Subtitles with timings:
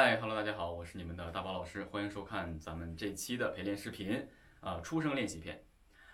[0.00, 4.28] 嗨，Hello，大家好，我是你们的大宝老师，欢迎收看咱们这期的陪练视频，
[4.60, 5.60] 呃，出生练习篇。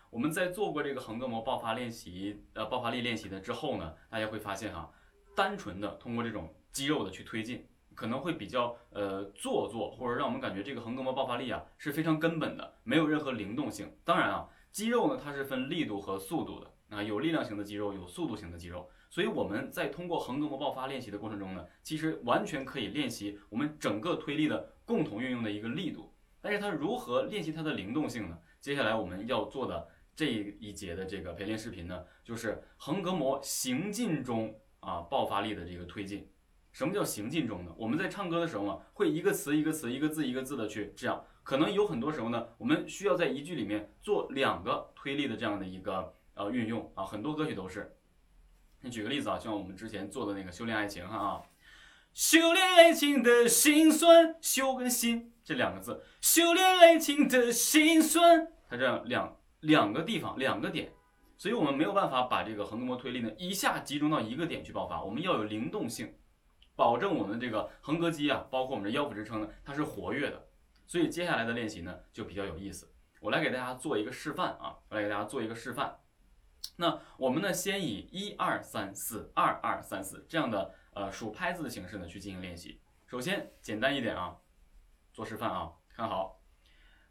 [0.09, 4.91] 我们在做过这个横膈膜爆发练习，呃，爆发力练习的之后呢，大家会发现哈，
[5.37, 13.95] 单纯的通过这种肌肉的去推进，可能会比较呃做作，或者让我们感觉这个横膈膜爆发力啊是非常根本的，没有任何灵动性。
[14.03, 16.71] 当然啊，肌肉呢它是分力度和速度的。
[16.89, 26.13] 啊，有力量型的肌肉，有速度型的肌肉，所以我们在通过横膈膜爆发练习的过程中呢，其实完全可以练习我们整个推力的共同运用的一个力度。
[26.41, 28.37] 但是它如何练习它的灵动性呢？
[28.61, 30.27] 接下来我们要做的这
[30.59, 36.29] 一节的这个陪练视频呢，就是横膈膜行进中啊爆发力的这个推进。
[36.73, 37.73] 什么叫行进中呢？
[37.79, 46.13] 我们在唱歌的时候啊，会一个词一个词，一个字一个字的去这样，可能有很多时候呢，我们需要在一句里面做两个推力的这样的一个。
[46.37, 47.97] 呃，运用啊，很多歌曲都是。
[48.85, 51.43] 你举个例子啊，像我们之前做的那个修炼爱情哈啊，
[52.13, 60.93] 修炼爱情的心酸，修跟心这两个字，修炼爱情的心酸，它这样两两个地方两个点，
[61.39, 66.15] 所以我们没有办法把这个横膈膜推力呢一下集中到一个点去爆发，我们要有灵动性，
[66.77, 70.47] 保证我们这个横膈肌啊，包括我们的腰腹支撑呢，它是活跃的。
[70.87, 75.97] 所以接下来的练习呢就比较有意思，我来给大家做一个示范啊，我来给大家做一个示范。
[76.77, 82.81] 那我们呢，先以一二三四二二三四这样的呃数拍子的形式呢去进行练习。
[83.07, 84.37] 首先简单一点啊，
[85.13, 86.41] 做示范啊，看好，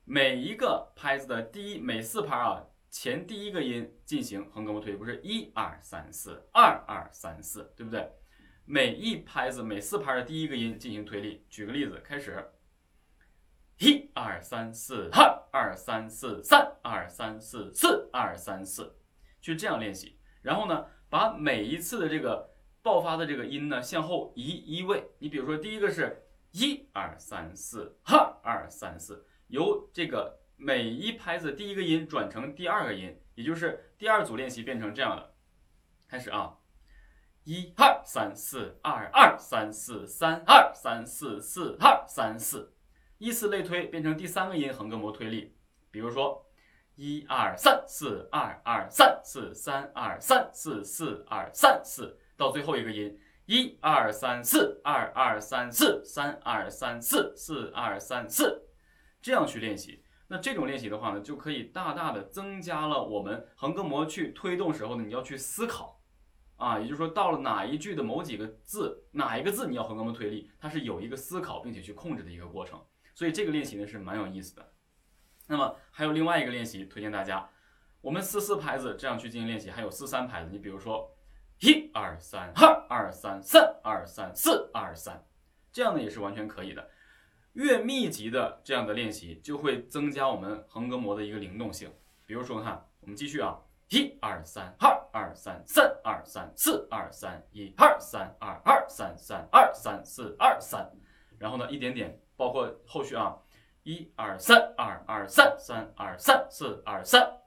[0.04, 8.12] 每一个拍子的第一每四拍啊前第一个音进行横膈膜推，不是一二三四二二三四，对不对？
[8.66, 11.46] 每一拍子每四拍的第一个音进行推力。
[11.50, 12.52] 举个例子，开始，
[13.80, 18.96] 一二三四二二三四三二三四四二三四。
[19.44, 25.04] 去这样练习，然后呢，把每一次的这个爆发的这个音呢向后移一位。
[25.20, 35.34] 你比如说，第一个是一二三四，二二三四，由这个每一拍子第一个音转成第二个音，也就是第二组练习变成这样的。
[36.08, 36.60] 开始啊，
[37.44, 42.74] 一二三四，二二三四，三二三四，四二三四，
[43.18, 45.58] 依次类推变成第三个音横膈膜推力。
[45.92, 46.46] 比如说。
[46.96, 53.18] 一二三四二二三四三二三四四二三四，到最后一个音，
[53.48, 58.62] 一二三四二二三四三二三四四二三四，
[59.22, 60.04] 这样去练习。
[60.28, 66.00] 那这种练习的话呢，就可以大大的增加了我们横膈膜去推动时候呢，你要去思考
[66.58, 72.80] 啊，也就是说到了哪一句的某几个字，哪一个字你要横膈膜推力，它是有一个思考并且去控制的一个过程。
[73.16, 74.74] 所以这个练习呢是蛮有意思的。
[75.48, 77.50] 那么还有另外一个练习，推荐大家，
[78.02, 80.50] 我们四四拍子这样去进行练习，还有四三拍子。
[80.52, 81.14] 你比如说，
[81.60, 85.26] 一二三，二二三，三二三，四二三，
[85.72, 86.90] 这样呢也是完全可以的。
[87.54, 91.92] 越密集的这样的练习，就会增加我们横膈膜的一个灵动性。
[92.26, 93.60] 比如说，看，我们继续啊，
[93.90, 100.90] 一二三，二二三，三二三，四二三，一二三，二二三，三二三，四二三，
[101.38, 103.38] 然后呢，一点点，包括后续啊。
[103.84, 107.38] 一二三，二二三，三二三，四二三，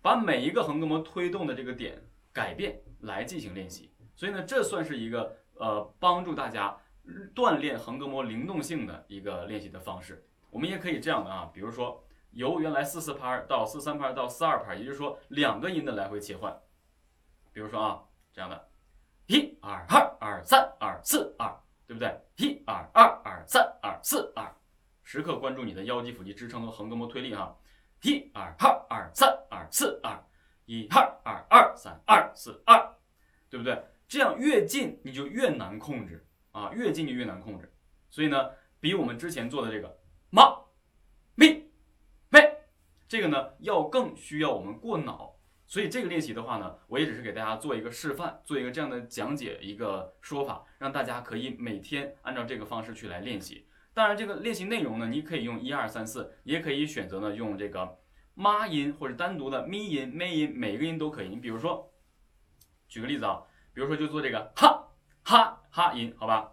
[0.00, 2.00] 把每一个横膈膜推动的这个点
[2.32, 3.92] 改变来进行练习。
[4.14, 6.76] 所以呢，这算是一个呃帮助大家
[7.34, 10.24] 锻炼横膈膜灵动性的一个练习的方式。
[10.50, 16.56] 我们也可以这样的啊，比如说由原来四四拍到四三拍到四二拍，也就是说两个音的来回切换。
[17.52, 18.68] 比如说啊，这样的，
[19.26, 21.52] 一二二二三二四二，
[21.86, 22.20] 对不对？
[22.36, 23.71] 一二二二三。
[25.12, 27.54] 时刻关注你的腰肌、腹肌支撑和横膈膜推力哈，
[28.00, 30.18] 一二二二三二四二，
[30.64, 32.82] 一二二二三二四二，
[33.50, 33.78] 对不对？
[34.08, 37.70] 这样越近你就越难控制啊，越近就越难控制。
[38.08, 39.98] 所以呢，比我们之前做的这个
[40.30, 40.44] 妈
[41.34, 41.70] 咪
[42.30, 42.40] 妹，
[43.06, 45.36] 这个呢要更需要我们过脑。
[45.66, 53.66] 所以这个练习的话呢，我也只是给大家做一个示范，做一个这样的讲解，一个说法，让大家可以每天按照这个方式去来练习。
[53.94, 57.98] 当然，这个练习内容呢，你可以用一二三四，也可以选择呢用这个
[58.34, 61.28] 妈音或者单独的咪音、咩音，每个音都可以。
[61.28, 61.92] 你比如说，
[62.88, 63.42] 举个例子啊，
[63.74, 64.88] 比如说就做这个哈
[65.22, 66.52] 哈哈音，好吧？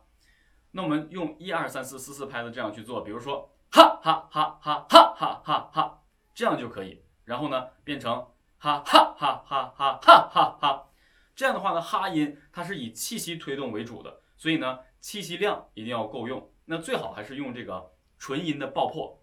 [0.72, 6.04] 那我们用一二三四四四拍子这样去做，比如说哈哈哈哈哈哈哈哈，
[6.36, 7.02] 这样就可以。
[7.24, 8.14] 然后呢，变成
[8.58, 10.90] 哈哈哈哈哈哈哈哈，
[11.36, 16.52] 这样的话呢，哈音它是以气息推动为主的，所以呢，气息量一定要够用。
[16.72, 19.20] 那最好还是用这个纯音的爆破，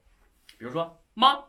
[0.59, 1.45] 比如说妈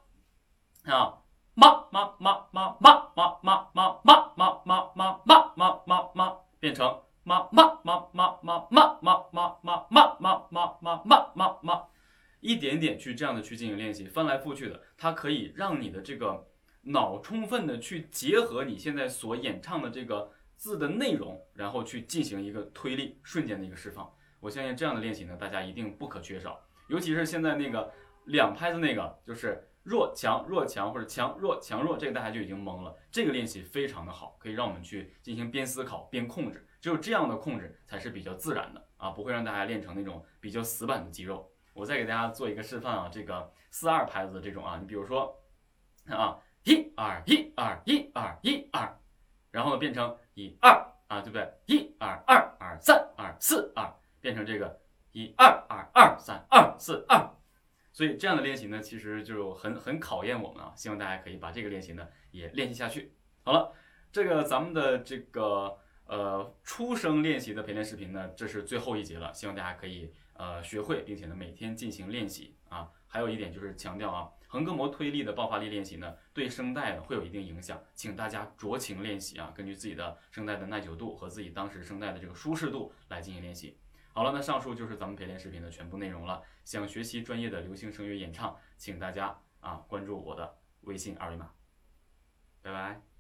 [0.84, 1.24] 啊
[1.56, 11.84] 妈妈妈妈妈妈妈妈妈妈妈妈妈妈妈妈变成妈妈妈妈妈妈妈妈妈妈妈妈妈妈妈
[12.42, 16.48] 一点点去这样的去进行练习，翻来覆去的，它可以让你的这个
[16.84, 24.14] 脑充分的去结合你现在所演唱的这个字的内容，然后去进行一个推力，瞬间的一个释放。
[24.40, 27.92] 我相信这样的练习呢，大家一定不可缺少，尤其是现在那个
[28.26, 32.96] 两拍子那个，就是弱强弱强或者强弱强弱，这个大家就已经懵了。
[33.12, 41.50] 这个练习非常的好，可以让我们去进行边思考边控制，只有这样的控制才是比较自然的啊，不会让大家练成那种比较死板的肌肉。
[41.74, 45.36] 我再给大家做一个示范啊，这个四二拍子的这种啊，你比如说
[46.10, 49.00] 啊，一二一二一二一二，
[49.52, 50.72] 然后呢变成一二
[51.08, 51.54] 啊，对不对？
[51.66, 53.92] 一二二二三二四二。
[54.22, 54.80] 变成这个
[55.12, 57.30] 一二二二三二四二，
[57.92, 60.74] 所以这样的练习呢，其实就很很考验我们啊。
[60.76, 63.14] 希望大家可以把这个练习呢也练习下去。
[63.44, 63.74] 好了，
[64.12, 69.34] 这个咱们的这个呃初声练习的陪练视频呢，这是最后一节了。
[69.34, 72.92] 希望大家可以呃学会，并且呢每天进行练习啊。
[73.08, 83.78] 还有一点就是强调啊，横膈膜推力的爆发力练习呢，对声带呢会有一定影响，请大家酌情练习啊，根据自己的声带的耐久度和自己当时声带的这个舒适度来进行练习。
[84.18, 86.42] 好了，那上述就是咱们陪练视频的全部内容了。
[86.64, 91.52] 想学习专业的流行声乐演唱，请大家啊关注我的微信二维码。
[92.64, 93.17] 拜拜。